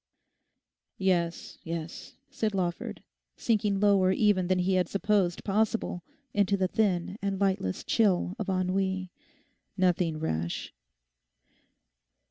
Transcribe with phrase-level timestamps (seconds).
[0.97, 3.03] 'Yes, yes,' said Lawford,
[3.37, 6.01] sinking lower even than he had supposed possible
[6.33, 10.73] into the thin and lightless chill of ennui—'nothing rash.